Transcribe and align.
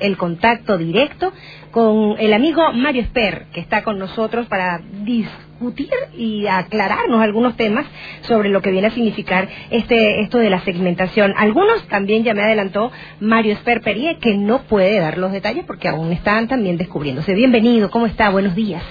el 0.00 0.16
contacto 0.16 0.78
directo 0.78 1.32
con 1.70 2.16
el 2.18 2.32
amigo 2.32 2.72
Mario 2.72 3.02
Esper, 3.02 3.46
que 3.52 3.60
está 3.60 3.82
con 3.82 3.98
nosotros 3.98 4.46
para 4.46 4.80
discutir 5.04 5.90
y 6.16 6.46
aclararnos 6.46 7.20
algunos 7.20 7.56
temas 7.56 7.86
sobre 8.22 8.48
lo 8.48 8.60
que 8.62 8.70
viene 8.70 8.88
a 8.88 8.90
significar 8.90 9.48
este 9.70 10.20
esto 10.22 10.38
de 10.38 10.50
la 10.50 10.60
segmentación. 10.60 11.32
Algunos 11.36 11.86
también 11.88 12.24
ya 12.24 12.34
me 12.34 12.42
adelantó 12.42 12.90
Mario 13.20 13.52
Esper 13.54 13.80
Perie, 13.80 14.18
que 14.18 14.36
no 14.36 14.62
puede 14.62 14.98
dar 14.98 15.18
los 15.18 15.32
detalles 15.32 15.64
porque 15.64 15.88
aún 15.88 16.12
están 16.12 16.48
también 16.48 16.76
descubriéndose. 16.76 17.34
Bienvenido, 17.34 17.90
¿cómo 17.90 18.06
está? 18.06 18.30
Buenos 18.30 18.54
días. 18.54 18.82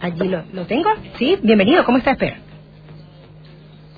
Allí 0.00 0.28
lo, 0.28 0.44
lo 0.52 0.66
tengo, 0.66 0.90
¿sí? 1.18 1.38
Bienvenido, 1.42 1.84
¿cómo 1.84 1.98
está 1.98 2.12
Esper? 2.12 2.43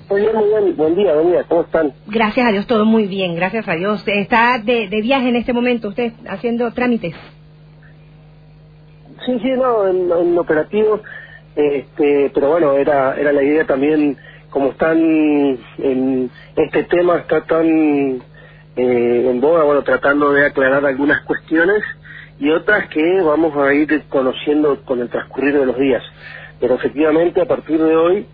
Muy 0.09 0.21
bien, 0.21 0.35
muy 0.35 0.47
bien. 0.47 0.77
Buen 0.77 0.95
día, 0.95 1.13
buen 1.15 1.31
día. 1.31 1.43
¿Cómo 1.47 1.61
están? 1.61 1.93
Gracias 2.07 2.47
a 2.47 2.51
Dios, 2.51 2.65
todo 2.67 2.85
muy 2.85 3.07
bien, 3.07 3.35
gracias 3.35 3.67
a 3.67 3.73
Dios. 3.75 4.03
Está 4.07 4.59
de, 4.59 4.87
de 4.87 5.01
viaje 5.01 5.29
en 5.29 5.35
este 5.35 5.53
momento, 5.53 5.89
usted 5.89 6.13
haciendo 6.29 6.71
trámites. 6.71 7.13
Sí, 9.25 9.39
sí, 9.41 9.49
no, 9.57 9.87
en, 9.87 10.11
en 10.11 10.37
operativo. 10.37 11.01
Este, 11.55 12.31
pero 12.33 12.51
bueno, 12.51 12.73
era 12.73 13.15
era 13.19 13.33
la 13.33 13.41
idea 13.43 13.65
también, 13.65 14.15
como 14.51 14.69
están 14.69 14.97
en 15.79 16.29
este 16.55 16.83
tema 16.83 17.17
está 17.17 17.41
tan 17.45 17.65
eh, 18.75 19.29
en 19.31 19.41
boga, 19.41 19.63
bueno, 19.63 19.81
tratando 19.83 20.31
de 20.31 20.45
aclarar 20.45 20.85
algunas 20.85 21.21
cuestiones 21.23 21.83
y 22.39 22.49
otras 22.51 22.87
que 22.89 23.21
vamos 23.21 23.57
a 23.57 23.73
ir 23.73 24.03
conociendo 24.07 24.79
con 24.85 25.01
el 25.01 25.09
transcurrir 25.09 25.57
de 25.57 25.65
los 25.65 25.77
días. 25.79 26.03
Pero 26.59 26.75
efectivamente, 26.75 27.41
a 27.41 27.45
partir 27.45 27.81
de 27.81 27.95
hoy, 27.95 28.27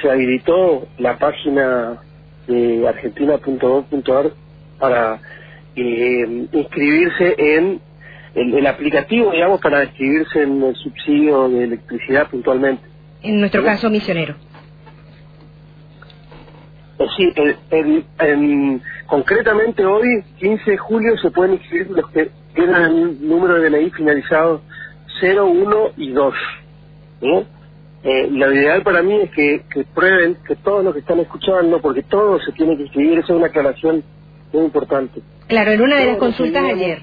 se 0.00 0.10
habilitó 0.10 0.86
la 0.98 1.18
página 1.18 2.00
de 2.46 2.86
argentina.gov.ar 2.86 4.32
para 4.78 5.20
eh, 5.76 6.46
inscribirse 6.52 7.34
en 7.38 7.80
el, 8.34 8.54
el, 8.54 8.66
aplicativo, 8.66 9.30
digamos, 9.30 9.60
para 9.60 9.84
inscribirse 9.84 10.42
en 10.42 10.62
el 10.62 10.74
subsidio 10.76 11.48
de 11.48 11.64
electricidad 11.64 12.28
puntualmente. 12.28 12.82
En 13.22 13.40
nuestro 13.40 13.62
¿Sí? 13.62 13.66
caso, 13.66 13.90
misionero. 13.90 14.34
Eh, 16.98 17.06
sí, 17.16 17.32
el, 17.36 17.56
el, 17.70 18.04
en, 18.18 18.82
concretamente 19.06 19.84
hoy, 19.84 20.22
15 20.38 20.70
de 20.70 20.78
julio, 20.78 21.16
se 21.18 21.30
pueden 21.30 21.54
inscribir 21.54 21.90
los 21.90 22.08
que 22.10 22.30
tienen 22.54 22.74
el 22.74 23.28
número 23.28 23.60
de 23.60 23.70
DNI 23.70 23.90
finalizado 23.90 24.62
0, 25.20 25.46
1 25.46 25.76
y 25.96 26.10
2. 26.10 26.34
¿sí? 27.20 27.46
Eh, 28.04 28.28
lo 28.30 28.52
ideal 28.52 28.82
para 28.82 29.02
mí 29.02 29.14
es 29.22 29.30
que, 29.30 29.62
que, 29.72 29.84
prueben 29.84 30.36
que 30.46 30.56
todos 30.56 30.84
los 30.84 30.92
que 30.92 31.00
están 31.00 31.20
escuchando, 31.20 31.80
porque 31.80 32.02
todos 32.02 32.44
se 32.44 32.52
tienen 32.52 32.76
que 32.76 32.82
inscribir, 32.82 33.18
esa 33.18 33.32
es 33.32 33.38
una 33.38 33.46
aclaración 33.46 34.04
muy 34.52 34.64
importante. 34.64 35.22
Claro, 35.46 35.72
en 35.72 35.80
una 35.80 35.96
de 35.96 36.06
las 36.06 36.16
consultas 36.18 36.64
ayer, 36.64 36.98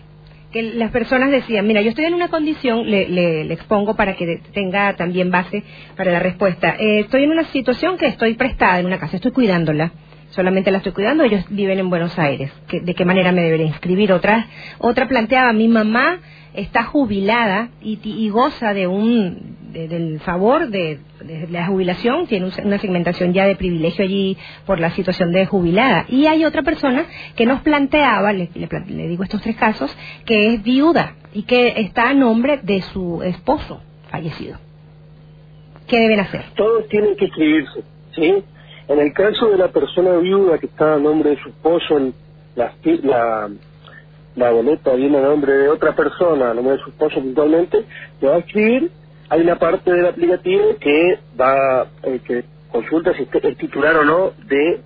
que 0.52 0.62
las 0.62 0.92
personas 0.92 1.32
decían, 1.32 1.66
mira, 1.66 1.82
yo 1.82 1.90
estoy 1.90 2.06
en 2.06 2.14
una 2.14 2.28
condición, 2.28 2.88
le, 2.88 3.08
le, 3.10 3.46
le 3.46 3.54
expongo 3.54 3.96
para 3.96 4.16
que 4.16 4.42
tenga 4.54 4.96
también 4.96 5.32
base 5.32 5.64
para 5.98 6.12
la 6.12 6.20
respuesta, 6.20 6.76
eh, 6.78 7.00
estoy 7.00 7.24
en 7.24 7.32
una 7.32 7.46
situación 7.46 7.98
que 7.98 8.06
estoy 8.06 8.36
prestada 8.36 8.80
en 8.80 8.86
una 8.86 9.00
casa, 9.00 9.16
estoy 9.16 9.32
cuidándola, 9.32 9.92
solamente 10.30 10.70
la 10.70 10.78
estoy 10.78 10.92
cuidando, 10.92 11.24
ellos 11.24 11.44
viven 11.50 11.80
en 11.80 11.90
Buenos 11.90 12.20
Aires, 12.20 12.52
¿de 12.72 12.94
qué 12.94 13.06
manera 13.06 13.32
me 13.32 13.42
debería 13.42 13.66
inscribir? 13.66 14.14
Otra, 14.14 14.46
otra 14.78 15.08
planteaba, 15.08 15.52
mi 15.52 15.68
mamá 15.68 16.20
está 16.54 16.84
jubilada 16.84 17.70
y, 17.82 17.98
y 18.04 18.30
goza 18.30 18.74
de 18.74 18.86
un 18.86 19.61
de, 19.72 19.88
del 19.88 20.20
favor 20.20 20.70
de, 20.70 21.00
la 21.50 21.68
jubilación, 21.68 22.28
tiene 22.28 22.46
un, 22.46 22.66
una 22.66 22.80
segmentación 22.80 23.34
ya 23.34 23.46
de 23.46 23.56
privilegio 23.56 24.04
allí 24.04 24.38
por 24.66 24.80
la 24.80 24.92
situación 24.92 25.32
de 25.32 25.46
jubilada. 25.46 26.06
Y 26.10 26.28
hay 26.28 26.46
otra 26.46 26.64
persona 26.64 27.06
que 27.36 27.46
nos 27.46 27.62
planteaba, 27.62 28.34
le, 28.34 28.50
digo 28.54 29.24
estos 29.24 29.42
tres 29.42 29.56
casos, 29.56 29.96
que 30.26 30.54
es 30.54 30.64
viuda 30.64 31.16
y 31.34 31.44
que 31.44 31.74
está 31.78 32.10
a 32.10 32.14
nombre 32.14 32.60
de 32.62 32.82
su 32.82 33.22
esposo 33.24 33.82
fallecido. 34.10 34.58
¿Qué 35.88 36.00
deben 36.00 36.20
hacer? 36.20 36.46
Todos 36.56 36.88
tienen 36.90 37.16
que 37.16 37.26
inscribirse, 37.26 37.84
¿sí? 38.16 38.44
En 38.88 39.00
el 39.00 39.14
caso 39.14 39.50
de 39.50 39.58
la 39.58 39.70
persona 39.70 40.18
viuda 40.18 40.58
que 40.58 40.66
está 40.66 40.96
a 40.96 41.00
nombre 41.00 41.32
de 41.32 41.38
su 41.38 41.50
esposo, 41.50 42.14
la, 42.56 42.74
la 43.04 43.50
la 44.36 44.52
boleta 44.52 44.94
viene 44.94 45.18
a 45.18 45.22
nombre 45.22 45.54
de 45.54 45.70
otra 45.70 45.94
persona, 45.96 46.52
a 46.52 46.54
nombre 46.54 46.78
de 46.78 46.84
su 46.84 46.90
esposo 46.90 47.20
puntualmente, 47.20 47.86
le 48.22 48.28
va 48.28 48.36
a 48.36 48.40
escribir, 48.40 48.90
hay 49.32 49.40
una 49.40 49.56
parte 49.56 49.90
del 49.90 50.06
aplicativo 50.08 50.76
que 50.78 51.18
va, 51.40 51.88
eh, 52.04 52.20
que 52.28 52.44
consulta 52.70 53.14
si 53.14 53.26
es 53.32 53.58
titular 53.58 53.96
o 53.96 54.04
no 54.04 54.34
de 54.46 54.82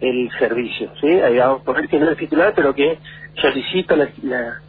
el 0.00 0.30
servicio, 0.38 0.92
¿sí? 1.00 1.08
Ahí 1.08 1.36
vamos 1.36 1.62
a 1.62 1.64
poner 1.64 1.88
que 1.88 1.98
no 1.98 2.08
es 2.08 2.16
titular, 2.16 2.52
pero 2.54 2.72
que 2.72 2.96
solicita 3.34 3.96
la, 3.96 4.08
la, 4.22 4.60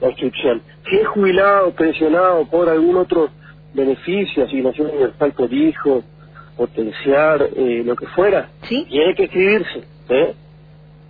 la 0.00 0.08
inscripción. 0.08 0.62
Si 0.88 0.96
es 0.96 1.06
jubilado, 1.08 1.72
pensionado 1.72 2.46
por 2.46 2.70
algún 2.70 2.96
otro 2.96 3.28
beneficio, 3.74 4.44
asignación 4.44 4.88
universal 4.88 5.32
por 5.32 5.52
hijo, 5.52 6.02
potenciar, 6.56 7.50
eh, 7.54 7.82
lo 7.84 7.94
que 7.96 8.06
fuera, 8.06 8.48
¿Sí? 8.66 8.86
tiene 8.88 9.14
que 9.14 9.24
escribirse, 9.24 9.84
¿eh? 10.08 10.34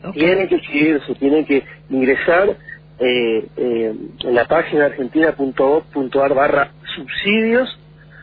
Okay. 0.02 0.22
Tienen 0.24 0.48
que 0.48 0.54
inscribirse, 0.56 1.14
tienen 1.14 1.46
que 1.46 1.62
ingresar 1.88 2.48
eh, 2.98 3.46
eh, 3.56 3.94
en 4.24 4.34
la 4.34 4.46
página 4.46 4.86
argentina.gov.ar 4.86 6.34
barra 6.34 6.70
subsidios 6.94 7.78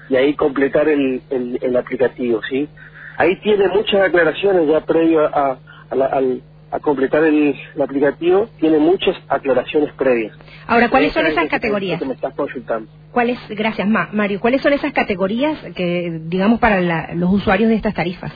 y 0.10 0.16
ahí 0.16 0.34
completar 0.36 0.88
el, 0.88 1.22
el, 1.30 1.60
el, 1.62 1.76
aplicativo, 1.76 2.42
¿sí? 2.50 2.68
Ahí 3.18 3.36
tiene 3.42 3.68
muchas 3.68 4.02
aclaraciones 4.02 4.68
ya 4.68 4.82
previo 4.82 5.26
a, 5.26 5.58
a, 5.90 5.96
la, 5.96 6.06
al, 6.06 6.42
a 6.72 6.80
completar 6.80 7.24
el, 7.24 7.56
el, 7.76 7.82
aplicativo, 7.82 8.50
tiene 8.60 8.78
muchas 8.78 9.16
aclaraciones 9.28 9.92
previas. 9.94 10.38
Ahora, 10.68 10.90
¿cuáles 10.90 11.14
son 11.14 11.26
esas 11.26 11.50
categorías? 11.50 12.00
Que 12.00 12.06
me 12.06 12.14
estás 12.14 12.34
consultando. 12.36 12.90
¿Cuáles, 13.12 13.40
gracias, 13.50 13.88
Ma, 13.88 14.10
Mario, 14.12 14.40
cuáles 14.40 14.62
son 14.62 14.74
esas 14.74 14.94
categorías 14.94 15.58
que, 15.76 16.22
digamos, 16.26 16.60
para 16.60 16.80
la, 16.82 17.14
los 17.16 17.32
usuarios 17.32 17.70
de 17.70 17.76
estas 17.76 17.94
tarifas, 17.94 18.32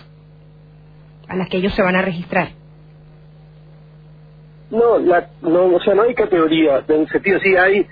a 1.28 1.36
las 1.36 1.50
que 1.50 1.58
ellos 1.58 1.74
se 1.74 1.84
van 1.84 1.96
a 1.96 2.02
registrar? 2.02 2.50
No, 4.72 4.98
la, 5.00 5.30
no, 5.42 5.66
o 5.66 5.80
sea, 5.82 5.94
no 5.94 6.04
hay 6.04 6.16
categoría. 6.16 6.84
En 6.88 7.08
sentido, 7.08 7.40
sí 7.40 7.56
hay, 7.56 7.86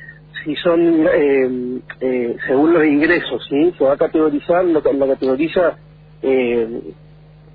si 0.43 0.55
son 0.55 1.07
eh, 1.07 1.79
eh, 2.01 2.37
según 2.47 2.73
los 2.73 2.85
ingresos, 2.85 3.45
sí, 3.49 3.73
se 3.77 3.83
va 3.83 3.93
a 3.93 3.97
categorizar, 3.97 4.65
lo, 4.65 4.81
lo 4.81 5.07
categoriza 5.07 5.77
eh, 6.21 6.81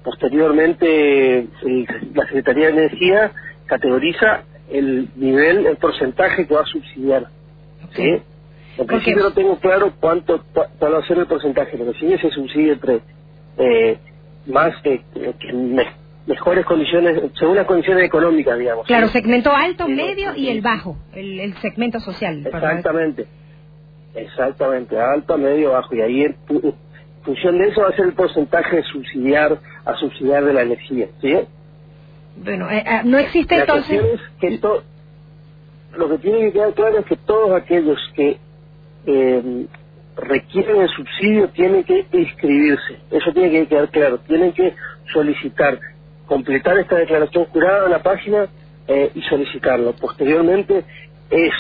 posteriormente 0.03 1.39
el, 1.39 1.87
la 2.15 2.25
Secretaría 2.27 2.67
de 2.67 2.73
Energía 2.73 3.33
categoriza 3.67 4.45
el 4.71 5.09
nivel, 5.17 5.67
el 5.67 5.77
porcentaje 5.77 6.47
que 6.47 6.55
va 6.55 6.63
a 6.63 6.67
subsidiar, 6.67 7.29
sí. 7.95 8.23
En 8.77 8.87
principio 8.87 9.23
no 9.23 9.33
tengo 9.33 9.59
claro 9.61 9.93
cuánto 10.01 10.43
cuál 10.53 10.95
va 10.95 10.99
a 10.99 11.07
ser 11.07 11.19
el 11.19 11.27
porcentaje, 11.27 11.79
lo 11.79 11.93
que 11.93 11.99
sí 11.99 12.19
se 12.19 12.31
subsidia 12.31 12.73
entre 12.73 13.01
eh, 13.57 13.99
más 14.47 14.75
que, 14.83 15.03
que 15.15 15.53
mejores 16.27 16.65
condiciones, 16.65 17.31
según 17.39 17.57
las 17.57 17.67
condiciones 17.67 18.05
económicas, 18.05 18.59
digamos. 18.59 18.87
Claro, 18.87 19.09
¿sí? 19.09 19.13
segmento 19.13 19.53
alto, 19.53 19.87
sí, 19.87 19.93
medio 19.93 20.35
sí. 20.35 20.41
y 20.41 20.49
el 20.49 20.63
bajo, 20.63 20.97
el, 21.15 21.41
el 21.41 21.55
segmento 21.59 22.01
social. 22.01 22.47
Exactamente, 22.47 23.27
exactamente, 24.15 24.99
alto, 24.99 25.37
medio, 25.37 25.73
bajo. 25.73 25.95
Y 25.95 26.01
ahí, 26.01 26.23
en 26.23 26.37
función 27.23 27.59
de 27.59 27.69
eso, 27.69 27.83
va 27.83 27.89
a 27.89 27.97
ser 27.97 28.07
el 28.07 28.15
porcentaje 28.15 28.77
de 28.77 28.83
subsidiar 28.85 29.59
a 29.85 29.95
subsidiar 29.97 30.45
de 30.45 30.53
la 30.53 30.63
energía, 30.63 31.09
¿sí? 31.21 31.37
Bueno, 32.37 32.71
eh, 32.71 32.85
eh, 32.87 33.01
no 33.05 33.19
existe 33.19 33.55
la 33.55 33.63
entonces... 33.63 34.03
Es 34.03 34.21
que 34.41 34.59
to... 34.59 34.83
Lo 35.97 36.09
que 36.09 36.19
tiene 36.19 36.41
que 36.41 36.53
quedar 36.53 36.75
claro 36.75 36.99
es 36.99 37.07
que 37.07 37.17
todos 37.17 37.53
aquellos 37.53 37.99
que 38.17 38.39
eh, 39.07 39.67
requieren 40.17 40.81
el 40.81 40.89
subsidio 40.89 41.49
tienen 41.51 41.85
que 41.85 42.07
inscribirse. 42.13 42.99
Eso 43.13 43.33
tiene 43.33 43.51
que 43.51 43.67
quedar 43.69 43.89
claro. 43.91 44.19
Tienen 44.27 44.53
que 44.53 44.75
solicitar 45.13 45.79
completar 46.27 46.79
esta 46.79 46.97
declaración 46.97 47.45
jurada 47.47 47.87
en 47.87 47.91
la 47.91 48.03
página 48.03 48.47
eh, 48.89 49.11
y 49.15 49.23
solicitarlo. 49.23 49.95
Posteriormente 49.97 50.85
es 51.31 51.53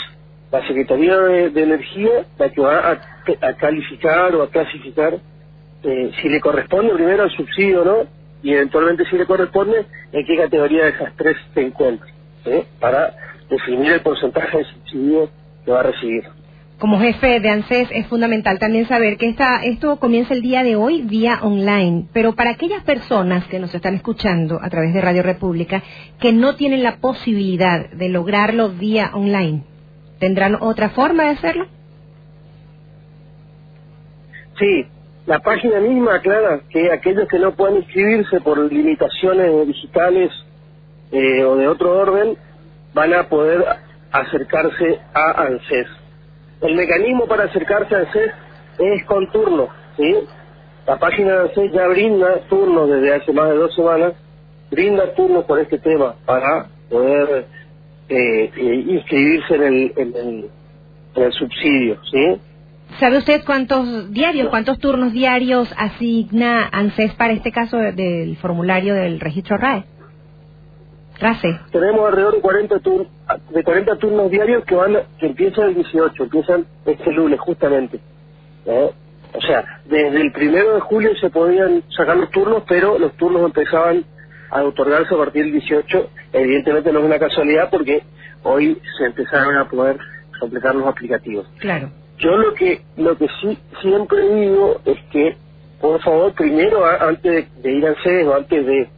la 0.50 0.66
Secretaría 0.66 1.18
de, 1.18 1.62
Energía 1.62 2.24
la 2.38 2.48
que 2.50 2.60
va 2.60 2.78
a, 2.78 2.92
a, 2.92 3.54
calificar 3.54 4.34
o 4.36 4.42
a 4.42 4.50
clasificar 4.50 5.18
eh, 5.82 6.10
si 6.20 6.28
le 6.28 6.40
corresponde 6.40 6.94
primero 6.94 7.24
el 7.24 7.30
subsidio 7.30 7.82
o 7.82 7.84
no 7.84 7.96
y 8.42 8.52
eventualmente 8.52 9.04
si 9.06 9.16
le 9.16 9.26
corresponde 9.26 9.86
en 10.12 10.26
qué 10.26 10.36
categoría 10.36 10.84
de 10.84 10.90
esas 10.90 11.16
tres 11.16 11.36
se 11.54 11.62
encuentra 11.62 12.06
para 12.78 13.14
definir 13.48 13.92
el 13.92 14.00
porcentaje 14.02 14.58
de 14.58 14.64
subsidio 14.64 15.30
que 15.64 15.70
va 15.70 15.80
a 15.80 15.84
recibir 15.84 16.24
como 16.78 16.98
jefe 16.98 17.40
de 17.40 17.48
ANSES 17.50 17.88
es 17.92 18.06
fundamental 18.08 18.58
también 18.58 18.86
saber 18.86 19.16
que 19.16 19.28
esta, 19.28 19.64
esto 19.64 19.96
comienza 20.00 20.34
el 20.34 20.42
día 20.42 20.64
de 20.64 20.76
hoy 20.76 21.02
vía 21.02 21.38
online, 21.42 22.06
pero 22.12 22.34
para 22.34 22.50
aquellas 22.50 22.82
personas 22.82 23.46
que 23.46 23.60
nos 23.60 23.74
están 23.74 23.94
escuchando 23.94 24.58
a 24.60 24.68
través 24.70 24.92
de 24.92 25.00
Radio 25.00 25.22
República 25.22 25.82
que 26.20 26.32
no 26.32 26.56
tienen 26.56 26.82
la 26.82 26.96
posibilidad 26.96 27.88
de 27.90 28.08
lograrlo 28.08 28.70
vía 28.70 29.10
online, 29.14 29.62
¿tendrán 30.18 30.56
otra 30.60 30.90
forma 30.90 31.24
de 31.24 31.30
hacerlo? 31.30 31.66
Sí, 34.58 34.86
la 35.26 35.38
página 35.38 35.80
misma 35.80 36.16
aclara 36.16 36.60
que 36.70 36.92
aquellos 36.92 37.28
que 37.28 37.38
no 37.38 37.54
puedan 37.54 37.76
inscribirse 37.76 38.40
por 38.40 38.58
limitaciones 38.70 39.66
digitales 39.68 40.30
eh, 41.12 41.44
o 41.44 41.56
de 41.56 41.68
otro 41.68 41.98
orden 41.98 42.36
van 42.92 43.14
a 43.14 43.28
poder 43.28 43.64
acercarse 44.10 45.00
a 45.14 45.42
ANSES. 45.42 46.03
El 46.60 46.74
mecanismo 46.76 47.26
para 47.26 47.44
acercarse 47.44 47.94
a 47.94 47.98
ANSES 47.98 48.30
es 48.78 49.04
con 49.06 49.30
turno, 49.30 49.68
¿sí? 49.96 50.14
La 50.86 50.98
página 50.98 51.32
de 51.32 51.38
ANSES 51.48 51.72
ya 51.72 51.86
brinda 51.88 52.40
turnos 52.48 52.88
desde 52.90 53.14
hace 53.14 53.32
más 53.32 53.48
de 53.50 53.56
dos 53.56 53.74
semanas, 53.74 54.12
brinda 54.70 55.14
turnos 55.14 55.44
por 55.44 55.58
este 55.60 55.78
tema 55.78 56.14
para 56.24 56.66
poder 56.90 57.46
eh, 58.08 58.50
eh, 58.56 58.84
inscribirse 58.88 59.54
en 59.54 59.62
el, 59.62 59.92
en 59.96 60.14
el, 60.16 60.50
en 61.16 61.22
el 61.22 61.32
subsidio, 61.32 61.98
¿sí? 62.10 62.40
¿Sabe 63.00 63.18
usted 63.18 63.42
cuántos 63.44 64.12
diarios, 64.12 64.48
cuántos 64.50 64.78
turnos 64.78 65.12
diarios 65.12 65.72
asigna 65.76 66.68
ANSES 66.70 67.14
para 67.14 67.32
este 67.32 67.50
caso 67.50 67.76
de- 67.78 67.92
del 67.92 68.36
formulario 68.36 68.94
del 68.94 69.18
registro 69.20 69.56
RAE? 69.56 69.84
Tenemos 71.70 72.06
alrededor 72.08 72.34
de 72.34 72.40
40, 72.40 72.78
tur- 72.80 73.06
de 73.50 73.62
40 73.64 73.96
turnos 73.96 74.30
diarios 74.30 74.64
que 74.64 74.74
van 74.74 74.96
que 75.18 75.26
empiezan 75.26 75.68
el 75.68 75.74
18, 75.76 76.22
empiezan 76.24 76.66
este 76.86 77.12
lunes 77.12 77.40
justamente. 77.40 78.00
¿eh? 78.66 78.90
O 79.32 79.40
sea, 79.40 79.64
desde 79.86 80.20
el 80.20 80.32
primero 80.32 80.74
de 80.74 80.80
julio 80.80 81.10
se 81.16 81.30
podían 81.30 81.82
sacar 81.96 82.16
los 82.16 82.30
turnos, 82.30 82.62
pero 82.68 82.98
los 82.98 83.12
turnos 83.14 83.42
empezaban 83.44 84.04
a 84.50 84.62
otorgarse 84.62 85.14
a 85.14 85.18
partir 85.18 85.44
del 85.44 85.52
18. 85.52 86.10
Evidentemente 86.32 86.92
no 86.92 87.00
es 87.00 87.04
una 87.04 87.18
casualidad 87.18 87.68
porque 87.70 88.02
hoy 88.44 88.78
se 88.98 89.06
empezaron 89.06 89.56
a 89.56 89.68
poder 89.68 89.98
completar 90.38 90.74
los 90.74 90.86
aplicativos. 90.86 91.46
Claro. 91.58 91.90
Yo 92.18 92.36
lo 92.36 92.54
que 92.54 92.82
lo 92.96 93.16
que 93.18 93.26
sí 93.40 93.58
siempre 93.82 94.20
digo 94.36 94.80
es 94.84 94.98
que, 95.10 95.36
por 95.80 96.00
favor, 96.02 96.32
primero, 96.34 96.84
antes 96.86 97.22
de, 97.54 97.62
de 97.62 97.72
ir 97.72 97.86
al 97.86 97.96
CES 98.04 98.26
o 98.28 98.34
antes 98.36 98.64
de, 98.66 98.88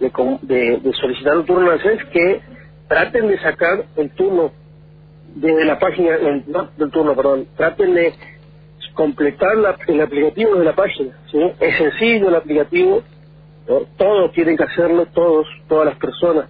de, 0.00 0.10
de- 0.42 0.76
de 0.78 0.92
solicitar 0.94 1.36
un 1.38 1.46
turno 1.46 1.70
al 1.70 1.80
CES, 1.80 2.04
que 2.12 2.40
traten 2.88 3.28
de 3.28 3.38
sacar 3.38 3.84
el 3.96 4.10
turno 4.10 4.52
desde 5.34 5.64
la 5.64 5.78
página, 5.78 6.14
el, 6.16 6.44
no 6.46 6.70
del 6.76 6.90
turno, 6.90 7.14
perdón, 7.14 7.46
traten 7.56 7.94
de 7.94 8.14
completar 8.94 9.56
la- 9.56 9.76
el 9.86 10.00
aplicativo 10.00 10.52
desde 10.52 10.64
la 10.64 10.74
página. 10.76 11.12
¿sí? 11.30 11.38
Es 11.60 11.76
sencillo 11.78 12.28
el 12.28 12.34
aplicativo, 12.36 13.02
todos 13.96 14.32
tienen 14.32 14.56
que 14.56 14.64
hacerlo, 14.64 15.06
todos, 15.06 15.46
todas 15.68 15.86
las 15.86 15.96
personas, 15.98 16.46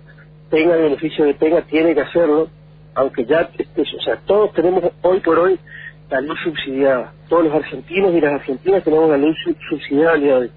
tenga 0.50 0.76
el 0.76 0.82
beneficio 0.84 1.24
que 1.26 1.34
tenga, 1.34 1.62
tienen 1.62 1.94
que 1.94 2.00
hacerlo, 2.02 2.48
aunque 2.94 3.24
ya, 3.24 3.50
este, 3.58 3.82
o 3.82 4.00
sea, 4.02 4.16
todos 4.26 4.52
tenemos 4.54 4.84
hoy 5.02 5.20
por 5.20 5.38
hoy 5.38 5.58
la 6.10 6.20
luz 6.22 6.38
subsidiada. 6.42 7.12
Todos 7.28 7.44
los 7.44 7.54
argentinos 7.54 8.14
y 8.14 8.20
las 8.20 8.32
argentinas 8.34 8.82
tenemos 8.84 9.10
la 9.10 9.18
luz 9.18 9.36
sub- 9.44 9.56
subsidiada 9.68 10.12
al 10.14 10.20
día 10.22 10.32
de 10.34 10.38
hoy. 10.40 10.50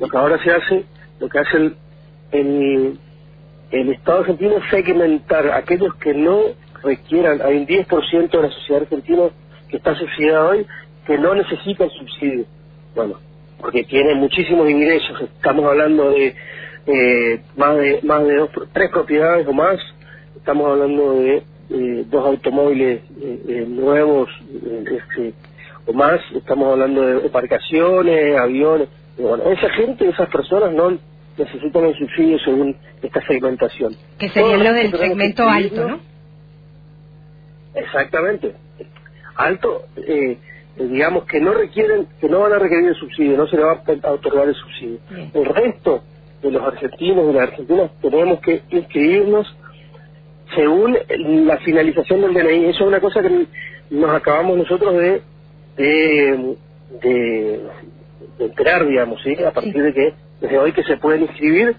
Lo 0.00 0.08
que 0.08 0.16
ahora 0.16 0.42
se 0.42 0.50
hace, 0.50 0.84
lo 1.20 1.28
que 1.28 1.38
hace 1.38 1.56
el, 1.58 1.76
el, 2.32 2.98
el 3.70 3.92
Estado 3.92 4.20
argentino 4.20 4.54
segmentar 4.70 5.50
aquellos 5.50 5.94
que 5.96 6.14
no 6.14 6.40
requieran, 6.82 7.40
hay 7.42 7.56
un 7.56 7.66
10% 7.66 8.30
de 8.30 8.42
la 8.42 8.50
sociedad 8.50 8.82
argentina 8.82 9.22
que 9.68 9.76
está 9.76 9.94
subsidiada 9.96 10.48
hoy, 10.48 10.66
que 11.06 11.18
no 11.18 11.34
necesita 11.34 11.84
el 11.84 11.90
subsidio. 11.90 12.44
Bueno, 12.94 13.14
porque 13.60 13.84
tiene 13.84 14.14
muchísimos 14.14 14.68
ingresos, 14.68 15.20
estamos 15.22 15.64
hablando 15.64 16.10
de 16.10 16.34
eh, 16.86 17.40
más 17.56 17.76
de 17.76 18.00
más 18.04 18.24
de 18.24 18.36
dos, 18.36 18.50
tres 18.72 18.90
propiedades 18.90 19.46
o 19.46 19.52
más, 19.52 19.78
estamos 20.36 20.70
hablando 20.70 21.14
de 21.14 21.42
eh, 21.70 22.04
dos 22.08 22.24
automóviles 22.24 23.02
eh, 23.20 23.40
eh, 23.48 23.66
nuevos 23.66 24.28
eh, 24.64 24.84
este, 24.98 25.34
o 25.86 25.92
más, 25.92 26.20
estamos 26.34 26.72
hablando 26.72 27.02
de 27.02 27.26
embarcaciones, 27.26 28.38
aviones, 28.38 28.88
bueno, 29.18 29.44
esa 29.50 29.70
gente, 29.70 30.08
esas 30.08 30.28
personas 30.28 30.72
no 30.72 30.98
necesitan 31.38 31.84
el 31.84 31.94
subsidio 31.96 32.38
según 32.40 32.76
esta 33.02 33.20
segmentación. 33.26 33.94
Que 34.18 34.28
sería 34.28 34.42
Todos 34.54 34.58
lo 34.58 34.64
los 34.64 34.74
del 34.74 34.90
segmento 35.00 35.48
alto, 35.48 35.88
¿no? 35.88 35.98
Exactamente. 37.74 38.54
Alto, 39.36 39.84
eh, 39.96 40.38
eh, 40.78 40.84
digamos 40.90 41.24
que 41.24 41.40
no 41.40 41.52
requieren, 41.52 42.06
que 42.20 42.28
no 42.28 42.40
van 42.40 42.52
a 42.54 42.58
requerir 42.58 42.88
el 42.88 42.94
subsidio, 42.94 43.36
no 43.36 43.46
se 43.46 43.56
le 43.56 43.64
va 43.64 43.82
a 44.02 44.12
otorgar 44.12 44.48
el 44.48 44.54
subsidio. 44.54 44.98
Bien. 45.10 45.30
El 45.34 45.44
resto 45.44 46.02
de 46.42 46.50
los 46.50 46.62
argentinos 46.62 47.30
y 47.30 47.32
las 47.34 47.42
argentinas 47.50 47.90
tenemos 48.00 48.40
que 48.40 48.62
inscribirnos 48.70 49.56
según 50.54 50.96
la 51.46 51.58
finalización 51.58 52.22
del 52.22 52.34
DNI. 52.34 52.64
Eso 52.66 52.84
es 52.84 52.88
una 52.88 53.00
cosa 53.00 53.20
que 53.20 53.46
nos 53.90 54.10
acabamos 54.10 54.56
nosotros 54.56 54.94
de, 54.96 55.22
de, 55.76 56.56
de- 57.02 57.60
de 58.38 58.44
enterar, 58.44 58.86
digamos, 58.86 59.22
¿sí? 59.22 59.34
a 59.42 59.50
partir 59.50 59.72
Sí. 59.72 59.80
de 59.80 59.92
que 59.94 60.14
desde 60.40 60.58
hoy 60.58 60.72
que 60.72 60.82
se 60.82 60.96
pueden 60.96 61.22
inscribir, 61.22 61.76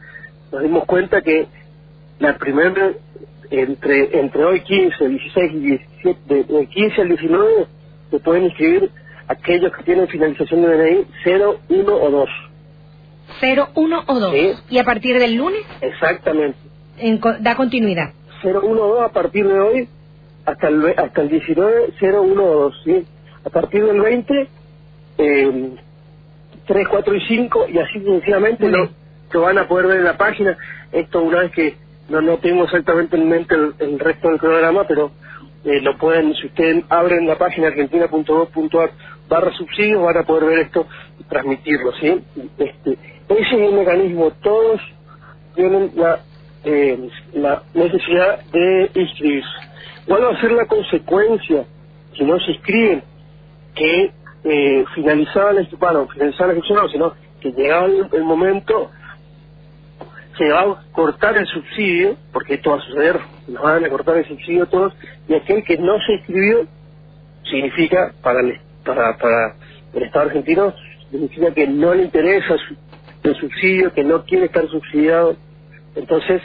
nos 0.52 0.64
dimos 0.64 0.86
cuenta 0.86 1.22
que 1.22 1.48
la 2.20 2.38
primera, 2.38 2.92
entre, 3.52 4.20
entre 4.20 4.44
hoy 4.44 4.62
15, 4.62 5.08
16 5.08 5.52
y 5.54 5.60
17, 5.60 6.20
de, 6.26 6.44
de 6.44 6.68
15 6.68 7.02
al 7.02 7.10
19, 7.10 7.68
se 8.12 8.20
pueden 8.20 8.46
inscribir 8.46 8.90
aquellos 9.28 9.72
que 9.76 9.84
tienen 9.84 10.08
finalización 10.08 10.62
de 10.62 10.78
DNI 10.78 11.06
0, 11.24 11.60
1 11.70 11.96
o 11.96 12.12
2. 12.12 12.30
0, 13.40 13.70
1 13.76 14.04
o 14.08 14.20
2. 14.20 14.34
Sí. 14.34 14.54
Y 14.70 14.78
a 14.80 14.84
partir 14.84 15.20
del 15.20 15.36
lunes 15.36 15.62
Exactamente. 15.82 16.58
en 16.98 17.20
da 17.42 17.56
continuidad. 17.56 18.14
0, 18.42 18.62
1 18.64 18.82
o 18.82 18.88
2 18.96 19.04
a 19.04 19.10
partir 19.10 19.48
de 19.48 19.60
hoy 19.60 19.90
hasta 20.46 20.70
el, 20.70 20.94
hasta 20.98 21.22
el 21.22 21.30
19, 21.30 21.94
0, 22.00 22.22
1 22.22 22.44
o 22.44 22.56
2. 22.56 22.82
¿sí? 22.86 23.06
A 23.46 23.50
partir 23.50 23.86
del 23.86 24.00
20, 24.00 24.48
eh, 25.18 25.72
3, 26.68 26.88
4 26.88 27.16
y 27.16 27.22
5 27.22 27.68
y 27.70 27.80
así 27.80 28.00
sucesivamente 28.04 28.70
lo, 28.70 28.90
lo 29.32 29.42
van 29.42 29.58
a 29.58 29.68
poder 29.68 29.88
ver 29.88 29.98
en 30.00 30.04
la 30.04 30.18
página. 30.18 30.58
Esto 30.92 31.22
una 31.22 31.40
vez 31.42 31.52
que 31.52 31.76
no, 32.10 32.22
no 32.22 32.38
tengo 32.38 32.66
exactamente 32.66 33.18
en 33.18 33.28
mente 33.28 33.56
el, 33.56 33.74
el 33.80 34.00
resto 34.00 34.30
del 34.30 34.40
programa, 34.40 34.86
pero 34.88 35.12
eh, 35.66 35.82
lo 35.82 35.98
pueden, 35.98 36.34
si 36.36 36.48
ustedes 36.48 36.84
abren 36.90 37.28
la 37.28 37.38
página 37.38 37.68
argentina.gov.ar 37.68 38.92
barra 39.28 39.52
subsidios, 39.54 40.02
van 40.02 40.18
a 40.18 40.24
poder 40.24 40.46
ver 40.46 40.60
esto 40.60 40.88
y 41.20 41.24
transmitirlo, 41.24 41.92
¿sí? 42.00 42.22
Este, 42.58 42.92
ese 43.28 43.42
es 43.42 43.52
el 43.52 43.74
mecanismo, 43.74 44.32
todos 44.42 44.80
tienen 45.56 45.92
la, 45.96 46.20
eh, 46.64 47.10
la 47.34 47.64
necesidad 47.74 48.46
de 48.46 48.92
inscribirse. 48.94 49.50
¿Cuál 50.08 50.24
va 50.24 50.30
a 50.30 50.42
ser 50.42 50.52
la 50.54 50.66
consecuencia 50.66 51.66
si 52.16 52.24
no 52.24 52.40
se 52.40 52.52
inscriben? 52.52 53.04
Que 53.76 54.12
eh, 54.44 54.86
finalizada 54.96 55.54
la 55.54 55.68
bueno, 55.80 56.08
finalizada 56.08 56.54
la 56.54 56.90
sino 56.90 57.14
que 57.42 57.52
llegado 57.52 57.88
el, 58.12 58.24
momento 58.24 58.92
se 60.38 60.50
va 60.50 60.62
a 60.62 60.84
cortar 60.92 61.38
el 61.38 61.46
subsidio, 61.48 62.16
porque 62.32 62.56
esto 62.56 62.72
va 62.72 62.78
a 62.78 62.82
suceder, 62.82 63.20
nos 63.48 63.62
van 63.62 63.84
a 63.84 63.90
cortar 63.90 64.18
el 64.18 64.28
subsidio 64.28 64.68
todos, 64.68 64.94
y 65.28 65.34
aquel 65.34 65.64
que 65.64 65.78
no 65.78 66.00
se 66.00 66.14
inscribió 66.14 66.68
significa 67.44 68.14
para 68.22 68.42
el, 68.42 68.60
para, 68.86 69.18
para 69.18 69.56
el 69.94 70.04
Estado 70.04 70.26
argentino, 70.26 70.74
significa 71.10 71.54
que 71.54 71.68
no 71.68 71.94
le 71.94 72.04
interesa 72.04 72.56
el 73.24 73.36
subsidio, 73.36 73.94
que 73.94 74.04
no 74.04 74.24
quiere 74.26 74.46
estar 74.46 74.68
subsidiado, 74.70 75.36
entonces 75.96 76.42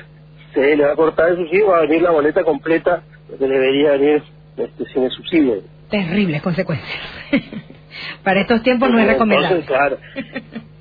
se 0.55 0.77
le 0.77 0.85
va 0.85 0.93
a 0.93 0.97
cortar 0.97 1.31
el 1.31 1.37
subsidio, 1.37 1.69
va 1.69 1.79
a 1.79 1.83
venir 1.83 2.03
la 2.03 2.11
boleta 2.11 2.43
completa, 2.45 3.03
lo 3.31 3.39
que 3.39 3.47
debería 3.47 3.93
venir 3.93 4.23
este, 4.57 4.85
sin 4.87 5.05
el 5.05 5.11
subsidio. 5.11 5.63
Terribles 5.91 6.43
consecuencias. 6.43 7.01
Para 8.23 8.41
estos 8.41 8.63
tiempos 8.63 8.91
no 8.91 8.99
es 8.99 9.07
recomendable. 9.07 9.61
Entonces, 9.61 9.67
claro, 9.67 9.99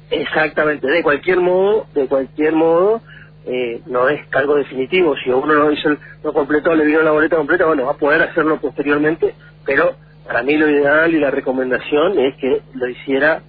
exactamente, 0.10 0.88
de 0.88 1.04
cualquier 1.04 1.40
modo, 1.40 1.88
de 1.94 2.08
cualquier 2.08 2.54
modo, 2.54 3.02
eh, 3.46 3.82
no 3.88 4.08
es 4.10 4.28
cargo 4.28 4.56
definitivo. 4.56 5.16
Si 5.24 5.30
uno 5.30 5.54
no 5.54 5.72
hizo 5.72 5.90
no 6.24 6.34
completó, 6.34 6.74
le 6.76 6.86
vino 6.86 7.02
la 7.02 7.12
boleta 7.12 7.38
completa, 7.38 7.66
bueno, 7.66 7.86
va 7.86 7.92
a 7.94 7.98
poder 7.98 8.22
hacerlo 8.22 8.60
posteriormente, 8.60 9.34
pero 9.66 9.96
para 10.26 10.44
mí 10.44 10.58
lo 10.58 10.70
ideal 10.70 11.14
y 11.14 11.20
la 11.20 11.32
recomendación 11.32 12.20
es 12.20 12.36
que 12.36 12.62
lo 12.74 12.88
hiciera, 12.88 13.42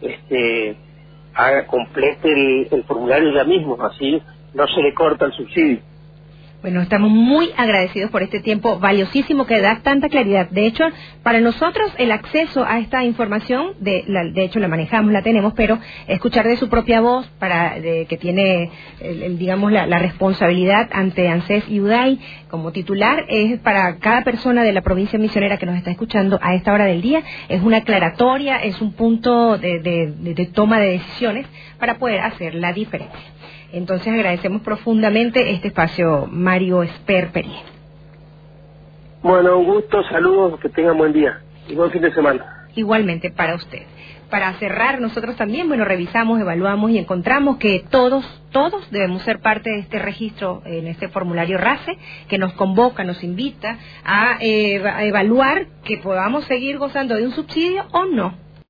este, 0.00 0.76
haga, 1.34 1.66
complete 1.66 2.32
el, 2.32 2.68
el 2.70 2.84
formulario 2.84 3.32
ya 3.32 3.44
mismo, 3.44 3.76
así 3.82 4.22
no 4.54 4.66
se 4.68 4.80
le 4.80 4.94
corta 4.94 5.26
el 5.26 5.32
subsidio. 5.32 5.80
Bueno, 6.64 6.82
estamos 6.82 7.12
muy 7.12 7.52
agradecidos 7.56 8.10
por 8.10 8.24
este 8.24 8.40
tiempo 8.40 8.80
valiosísimo 8.80 9.46
que 9.46 9.62
da 9.62 9.82
tanta 9.84 10.10
claridad. 10.10 10.50
De 10.50 10.66
hecho, 10.66 10.86
para 11.22 11.40
nosotros 11.40 11.92
el 12.00 12.12
acceso 12.12 12.66
a 12.66 12.80
esta 12.80 13.04
información, 13.04 13.74
de, 13.80 14.04
la- 14.08 14.24
de 14.24 14.44
hecho 14.44 14.60
la 14.60 14.68
manejamos, 14.68 15.12
la 15.12 15.22
tenemos, 15.22 15.54
pero 15.54 15.78
escuchar 16.08 16.48
de 16.48 16.58
su 16.58 16.68
propia 16.70 17.02
voz, 17.02 17.28
para 17.38 17.80
de, 17.80 18.08
que 18.08 18.18
tiene, 18.18 18.72
el- 19.00 19.38
digamos, 19.38 19.72
la, 19.72 19.86
responsabilidad 20.00 20.90
ante 20.92 21.28
ANSES 21.28 21.68
y 21.70 21.80
UDAI 21.80 22.20
como 22.50 22.72
titular, 22.72 23.24
es 23.30 23.60
para 23.60 23.98
cada 24.00 24.24
persona 24.24 24.64
de 24.64 24.74
la 24.74 24.82
provincia 24.82 25.20
misionera 25.20 25.58
que 25.58 25.66
nos 25.68 25.78
está 25.78 25.92
escuchando 25.92 26.40
a 26.42 26.56
esta 26.56 26.74
hora 26.74 26.86
del 26.86 27.02
día, 27.02 27.22
es 27.50 27.62
una 27.62 27.78
aclaratoria, 27.78 28.58
es 28.58 28.82
un 28.82 28.94
punto 28.94 29.58
de- 29.58 29.80
de 29.80 30.46
toma 30.46 30.80
de 30.80 30.92
decisiones 30.92 31.46
para 31.78 32.00
poder 32.00 32.22
hacer 32.22 32.56
la 32.56 32.74
diferencia. 32.74 33.20
Entonces 33.74 34.06
agradecemos 34.12 34.62
profundamente 34.62 35.50
este 35.50 35.68
espacio, 35.68 36.28
Mario 36.30 36.84
Esper 36.84 37.32
Perier. 37.32 37.64
Bueno, 39.20 39.58
un 39.58 39.64
gusto, 39.64 40.02
saludos, 40.04 40.60
que 40.60 40.68
tengan 40.68 40.96
buen 40.96 41.12
día 41.12 41.40
y 41.68 41.74
buen 41.74 41.90
fin 41.90 42.02
de 42.02 42.12
semana. 42.14 42.68
Igualmente 42.76 43.30
para 43.30 43.54
usted. 43.56 43.82
para 44.30 44.52
cerrar, 44.54 45.00
nosotros 45.00 45.36
también, 45.36 45.68
bueno, 45.68 45.84
revisamos, 45.84 46.40
evaluamos 46.40 46.90
y 46.90 46.98
encontramos 46.98 47.58
que 47.58 47.84
todos, 47.88 48.24
todos 48.50 48.90
debemos 48.90 49.22
ser 49.22 49.38
parte 49.40 49.70
de 49.70 49.78
este 49.80 49.98
registro, 49.98 50.62
en 50.64 50.88
este 50.88 51.08
formulario 51.08 51.56
RACE, 51.58 51.96
que 52.28 52.38
nos 52.38 52.52
convoca, 52.54 53.04
nos 53.04 53.22
invita 53.22 53.78
a, 54.04 54.38
eh, 54.40 54.82
a 54.84 55.04
evaluar 55.04 55.66
que 55.84 55.98
podamos 55.98 56.44
seguir 56.46 56.78
gozando 56.78 57.14
de 57.14 57.26
un 57.26 57.32
subsidio 57.32 57.84
o 57.92 58.06
no. 58.06 58.43